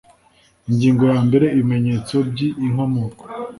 [0.69, 3.23] Ingingo ya mbere Ibimenyetso by inkomoko